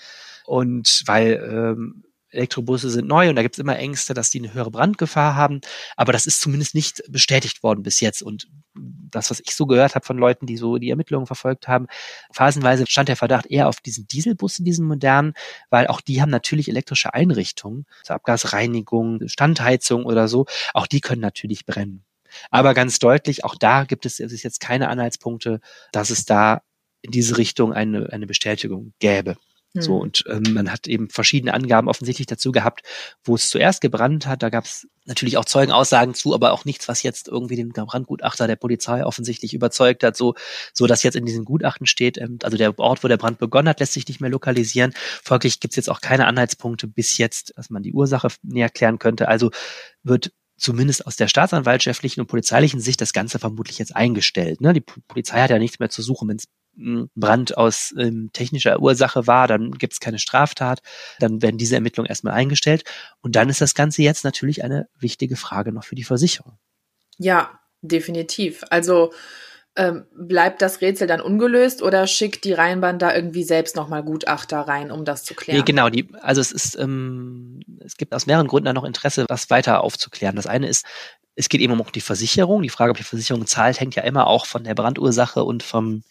[0.46, 4.54] Und weil ähm, Elektrobusse sind neu und da gibt es immer Ängste, dass die eine
[4.54, 5.62] höhere Brandgefahr haben.
[5.96, 8.22] Aber das ist zumindest nicht bestätigt worden bis jetzt.
[8.22, 11.88] Und das, was ich so gehört habe von Leuten, die so die Ermittlungen verfolgt haben,
[12.32, 15.34] phasenweise stand der Verdacht eher auf diesen Dieselbussen, diesen modernen,
[15.70, 20.46] weil auch die haben natürlich elektrische Einrichtungen, also Abgasreinigung, Standheizung oder so.
[20.74, 22.04] Auch die können natürlich brennen.
[22.52, 25.62] Aber ganz deutlich, auch da gibt es, jetzt keine Anhaltspunkte,
[25.92, 26.62] dass es da
[27.02, 29.38] in diese Richtung eine, eine Bestätigung gäbe.
[29.74, 30.02] So, hm.
[30.02, 32.82] und ähm, man hat eben verschiedene Angaben offensichtlich dazu gehabt,
[33.24, 34.42] wo es zuerst gebrannt hat.
[34.42, 38.48] Da gab es natürlich auch Zeugenaussagen zu, aber auch nichts, was jetzt irgendwie den Brandgutachter
[38.48, 40.34] der Polizei offensichtlich überzeugt hat, so,
[40.74, 43.70] so dass jetzt in diesem Gutachten steht, ähm, also der Ort, wo der Brand begonnen
[43.70, 44.94] hat, lässt sich nicht mehr lokalisieren.
[45.24, 48.98] Folglich gibt es jetzt auch keine Anhaltspunkte bis jetzt, dass man die Ursache näher klären
[48.98, 49.28] könnte.
[49.28, 49.52] Also
[50.02, 54.62] wird zumindest aus der staatsanwaltschaftlichen und polizeilichen Sicht das Ganze vermutlich jetzt eingestellt.
[54.62, 54.74] Ne?
[54.74, 59.28] Die Polizei hat ja nichts mehr zu suchen, wenn es Brand aus ähm, technischer Ursache
[59.28, 60.82] war, dann gibt es keine Straftat,
[61.20, 62.84] dann werden diese Ermittlungen erstmal eingestellt
[63.22, 66.58] und dann ist das Ganze jetzt natürlich eine wichtige Frage noch für die Versicherung.
[67.18, 68.64] Ja, definitiv.
[68.70, 69.12] Also
[69.76, 74.60] ähm, bleibt das Rätsel dann ungelöst oder schickt die Rheinbahn da irgendwie selbst nochmal Gutachter
[74.62, 75.60] rein, um das zu klären?
[75.60, 75.90] Nee, genau.
[75.90, 79.84] Die, also es ist, ähm, es gibt aus mehreren Gründen da noch Interesse, das weiter
[79.84, 80.36] aufzuklären.
[80.36, 80.86] Das eine ist,
[81.36, 82.62] es geht eben um die Versicherung.
[82.62, 86.04] Die Frage, ob die Versicherung zahlt, hängt ja immer auch von der Brandursache und vom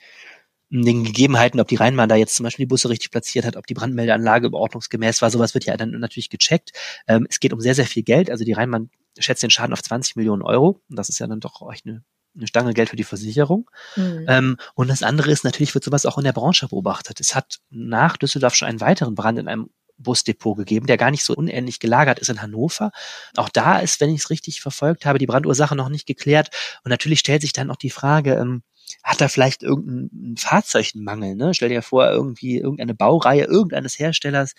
[0.71, 3.67] den Gegebenheiten, ob die Rheinbahn da jetzt zum Beispiel die Busse richtig platziert hat, ob
[3.67, 6.73] die Brandmeldeanlage ordnungsgemäß war, sowas wird ja dann natürlich gecheckt.
[7.07, 8.31] Ähm, es geht um sehr, sehr viel Geld.
[8.31, 10.83] Also die Rheinbahn schätzt den Schaden auf 20 Millionen Euro.
[10.89, 12.05] Und das ist ja dann doch echt eine,
[12.37, 13.71] eine Stange Geld für die Versicherung.
[13.97, 14.27] Mhm.
[14.29, 17.19] Ähm, und das andere ist, natürlich wird sowas auch in der Branche beobachtet.
[17.21, 21.25] Es hat nach Düsseldorf schon einen weiteren Brand in einem Busdepot gegeben, der gar nicht
[21.25, 22.93] so unähnlich gelagert ist in Hannover.
[23.37, 26.51] Auch da ist, wenn ich es richtig verfolgt habe, die Brandursache noch nicht geklärt.
[26.85, 28.63] Und natürlich stellt sich dann auch die Frage, ähm,
[29.03, 31.55] hat er vielleicht irgendeinen Fahrzeugmangel, ne?
[31.55, 34.53] Stell dir vor, irgendwie irgendeine Baureihe irgendeines Herstellers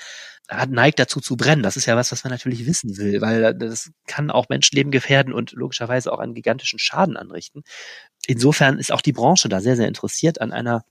[0.50, 1.64] hat, neigt dazu zu brennen.
[1.64, 5.34] Das ist ja was, was man natürlich wissen will, weil das kann auch Menschenleben gefährden
[5.34, 7.64] und logischerweise auch einen gigantischen Schaden anrichten.
[8.28, 10.84] Insofern ist auch die Branche da sehr, sehr interessiert an einer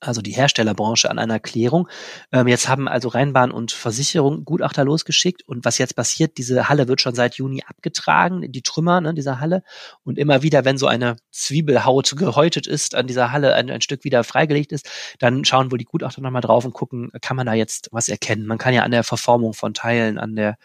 [0.00, 1.88] also die Herstellerbranche, an einer Klärung.
[2.32, 6.88] Ähm, jetzt haben also Rheinbahn und Versicherung Gutachter losgeschickt und was jetzt passiert, diese Halle
[6.88, 9.62] wird schon seit Juni abgetragen, die Trümmer ne, dieser Halle
[10.04, 14.04] und immer wieder, wenn so eine Zwiebelhaut gehäutet ist, an dieser Halle ein, ein Stück
[14.04, 17.54] wieder freigelegt ist, dann schauen wohl die Gutachter nochmal drauf und gucken, kann man da
[17.54, 18.46] jetzt was erkennen.
[18.46, 20.56] Man kann ja an der Verformung von Teilen, an der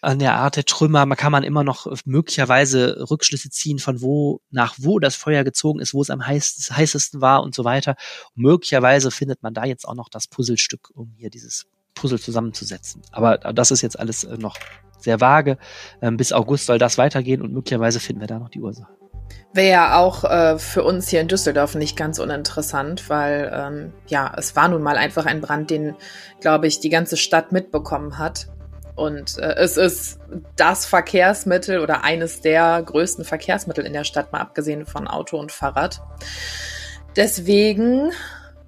[0.00, 1.06] an der Art der Trümmer.
[1.06, 5.80] Man kann man immer noch möglicherweise Rückschlüsse ziehen von wo nach wo das Feuer gezogen
[5.80, 7.96] ist, wo es am heißesten, heißesten war und so weiter.
[8.34, 13.02] Und möglicherweise findet man da jetzt auch noch das Puzzlestück, um hier dieses Puzzle zusammenzusetzen.
[13.12, 14.56] Aber das ist jetzt alles äh, noch
[14.98, 15.58] sehr vage.
[16.02, 18.88] Ähm, bis August soll das weitergehen und möglicherweise finden wir da noch die Ursache.
[19.52, 24.32] Wäre ja auch äh, für uns hier in Düsseldorf nicht ganz uninteressant, weil ähm, ja,
[24.36, 25.94] es war nun mal einfach ein Brand, den,
[26.40, 28.48] glaube ich, die ganze Stadt mitbekommen hat.
[29.00, 30.20] Und äh, es ist
[30.56, 35.52] das Verkehrsmittel oder eines der größten Verkehrsmittel in der Stadt, mal abgesehen von Auto und
[35.52, 36.02] Fahrrad.
[37.16, 38.10] Deswegen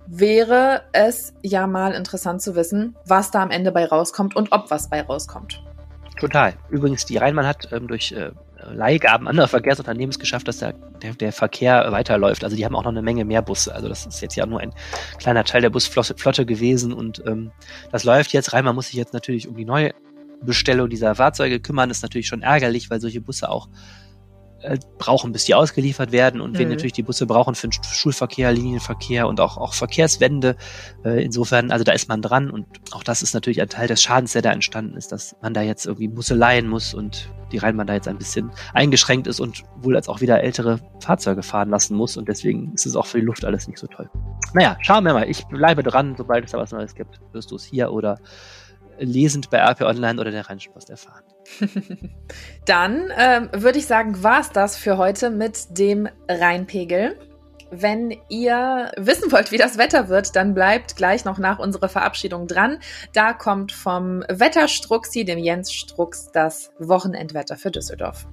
[0.06, 4.70] wäre es ja mal interessant zu wissen, was da am Ende bei rauskommt und ob
[4.70, 5.62] was bei rauskommt.
[6.18, 6.54] Total.
[6.70, 8.30] Übrigens, die Rheinbahn hat ähm, durch äh,
[8.70, 12.42] Leihgaben anderer Verkehrsunternehmen geschafft, dass der, der, der, Verkehr weiterläuft.
[12.42, 13.74] Also die haben auch noch eine Menge mehr Busse.
[13.74, 14.72] Also das ist jetzt ja nur ein
[15.18, 17.50] kleiner Teil der Busflotte gewesen und ähm,
[17.90, 18.54] das läuft jetzt.
[18.54, 19.66] Rheinbahn muss sich jetzt natürlich um die
[20.42, 21.90] Neubestellung dieser Fahrzeuge kümmern.
[21.90, 23.68] Ist natürlich schon ärgerlich, weil solche Busse auch
[24.62, 26.58] äh, brauchen, bis die ausgeliefert werden und mhm.
[26.58, 30.56] wir natürlich die Busse brauchen für den Schulverkehr, Linienverkehr und auch, auch Verkehrswende.
[31.04, 34.02] Äh, insofern, also da ist man dran und auch das ist natürlich ein Teil des
[34.02, 37.58] Schadens, der da entstanden ist, dass man da jetzt irgendwie Busse leihen muss und die
[37.58, 41.68] Rheinbahn da jetzt ein bisschen eingeschränkt ist und wohl als auch wieder ältere Fahrzeuge fahren
[41.68, 44.08] lassen muss und deswegen ist es auch für die Luft alles nicht so toll.
[44.54, 45.28] Naja, schauen wir mal.
[45.28, 48.18] Ich bleibe dran, sobald es da was Neues gibt, wirst du es hier oder
[48.98, 51.24] lesend bei AP Online oder der Rheinischen erfahren.
[52.66, 57.16] Dann ähm, würde ich sagen, war es das für heute mit dem Rheinpegel.
[57.74, 62.46] Wenn ihr wissen wollt, wie das Wetter wird, dann bleibt gleich noch nach unserer Verabschiedung
[62.46, 62.78] dran.
[63.14, 68.26] Da kommt vom Wetterstruxi, dem Jens Strux, das Wochenendwetter für Düsseldorf.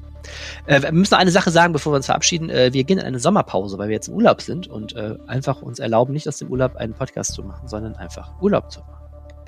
[0.65, 2.50] Äh, wir müssen noch eine Sache sagen, bevor wir uns verabschieden.
[2.50, 5.62] Äh, wir gehen in eine Sommerpause, weil wir jetzt im Urlaub sind und äh, einfach
[5.62, 8.98] uns erlauben, nicht aus dem Urlaub einen Podcast zu machen, sondern einfach Urlaub zu machen.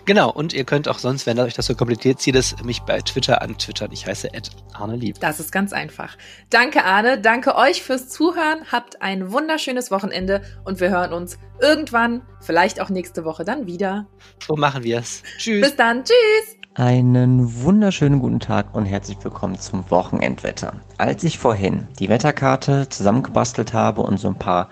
[0.05, 2.99] Genau, und ihr könnt auch sonst, wenn euch das so kompliziert zieht, es mich bei
[3.01, 3.89] Twitter antwittern.
[3.91, 5.19] Ich heiße Ed Arne Lieb.
[5.19, 6.17] Das ist ganz einfach.
[6.49, 7.19] Danke, Arne.
[7.19, 8.71] Danke euch fürs Zuhören.
[8.71, 14.07] Habt ein wunderschönes Wochenende und wir hören uns irgendwann, vielleicht auch nächste Woche dann wieder.
[14.45, 15.23] So machen wir es.
[15.37, 15.61] Tschüss.
[15.61, 16.03] Bis dann.
[16.03, 16.57] Tschüss.
[16.77, 20.73] Einen wunderschönen guten Tag und herzlich willkommen zum Wochenendwetter.
[20.97, 24.67] Als ich vorhin die Wetterkarte zusammengebastelt habe und so ein paar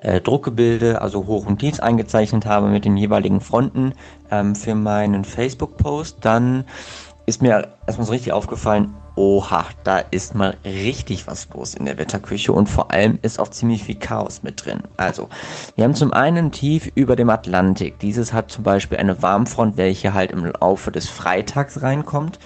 [0.00, 3.92] äh, Druckgebilde, also Hoch und Tief eingezeichnet habe mit den jeweiligen Fronten
[4.30, 6.64] ähm, für meinen Facebook-Post, dann
[7.26, 11.98] ist mir erstmal so richtig aufgefallen, oha, da ist mal richtig was los in der
[11.98, 14.82] Wetterküche und vor allem ist auch ziemlich viel Chaos mit drin.
[14.96, 15.28] Also,
[15.76, 17.98] wir haben zum einen tief über dem Atlantik.
[17.98, 22.38] Dieses hat zum Beispiel eine Warmfront, welche halt im Laufe des Freitags reinkommt.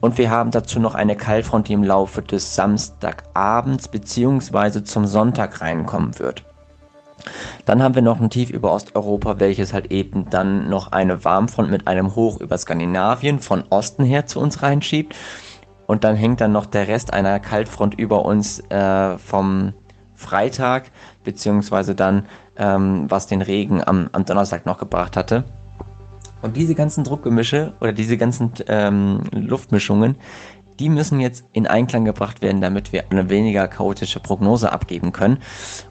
[0.00, 5.60] Und wir haben dazu noch eine Kaltfront, die im Laufe des Samstagabends beziehungsweise zum Sonntag
[5.60, 6.42] reinkommen wird.
[7.64, 11.70] Dann haben wir noch ein Tief über Osteuropa, welches halt eben dann noch eine Warmfront
[11.70, 15.14] mit einem Hoch über Skandinavien von Osten her zu uns reinschiebt.
[15.86, 19.72] Und dann hängt dann noch der Rest einer Kaltfront über uns äh, vom
[20.14, 20.90] Freitag,
[21.24, 25.44] beziehungsweise dann, ähm, was den Regen am, am Donnerstag noch gebracht hatte.
[26.42, 30.16] Und diese ganzen Druckgemische oder diese ganzen ähm, Luftmischungen,
[30.80, 35.38] die müssen jetzt in Einklang gebracht werden, damit wir eine weniger chaotische Prognose abgeben können.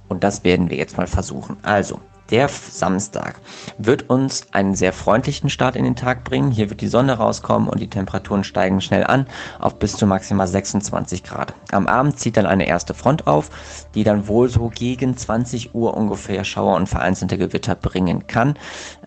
[0.07, 1.57] Und das werden wir jetzt mal versuchen.
[1.61, 1.99] Also,
[2.31, 3.39] der Samstag
[3.77, 6.51] wird uns einen sehr freundlichen Start in den Tag bringen.
[6.51, 9.25] Hier wird die Sonne rauskommen und die Temperaturen steigen schnell an
[9.59, 11.55] auf bis zu maximal 26 Grad.
[11.71, 13.49] Am Abend zieht dann eine erste Front auf,
[13.95, 18.55] die dann wohl so gegen 20 Uhr ungefähr Schauer und vereinzelte Gewitter bringen kann.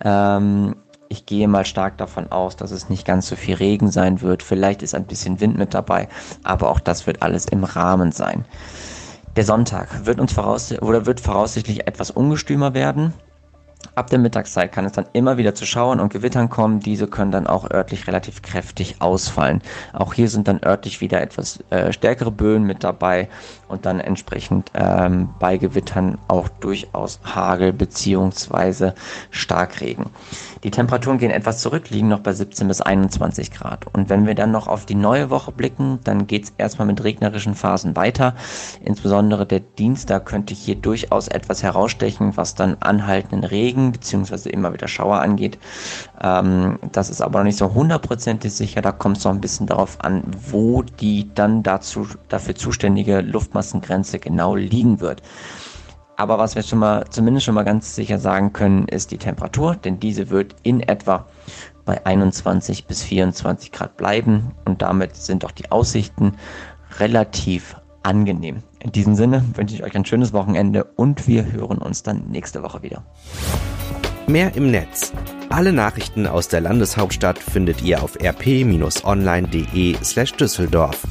[0.05, 0.77] Ähm,
[1.13, 4.43] ich gehe mal stark davon aus, dass es nicht ganz so viel Regen sein wird.
[4.43, 6.09] Vielleicht ist ein bisschen Wind mit dabei,
[6.43, 8.47] aber auch das wird alles im Rahmen sein.
[9.37, 13.13] Der Sonntag wird uns voraus oder wird voraussichtlich etwas ungestümer werden.
[13.95, 16.81] Ab der Mittagszeit kann es dann immer wieder zu Schauern und Gewittern kommen.
[16.81, 19.61] Diese können dann auch örtlich relativ kräftig ausfallen.
[19.93, 23.29] Auch hier sind dann örtlich wieder etwas äh, stärkere Böen mit dabei
[23.69, 28.95] und dann entsprechend ähm, bei Gewittern auch durchaus Hagel beziehungsweise
[29.31, 30.07] Starkregen.
[30.65, 33.87] Die Temperaturen gehen etwas zurück, liegen noch bei 17 bis 21 Grad.
[33.93, 37.03] Und wenn wir dann noch auf die neue Woche blicken, dann geht es erstmal mit
[37.03, 38.35] regnerischen Phasen weiter.
[38.85, 44.73] Insbesondere der Dienstag könnte hier durchaus etwas herausstechen, was dann anhaltenden Regen Regen beziehungsweise immer
[44.73, 45.59] wieder Schauer angeht.
[46.21, 48.83] Ähm, das ist aber noch nicht so hundertprozentig sicher.
[48.83, 54.19] Da kommt es noch ein bisschen darauf an, wo die dann dazu, dafür zuständige Luftmassengrenze
[54.19, 55.23] genau liegen wird.
[56.17, 59.77] Aber was wir schon mal, zumindest schon mal ganz sicher sagen können, ist die Temperatur,
[59.77, 61.27] denn diese wird in etwa
[61.85, 66.37] bei 21 bis 24 Grad bleiben und damit sind auch die Aussichten
[67.01, 68.63] relativ angenehm.
[68.81, 72.63] In diesem Sinne wünsche ich euch ein schönes Wochenende und wir hören uns dann nächste
[72.63, 73.05] Woche wieder.
[74.27, 75.13] Mehr im Netz.
[75.49, 81.03] Alle Nachrichten aus der Landeshauptstadt findet ihr auf rp-online.de slash Düsseldorf.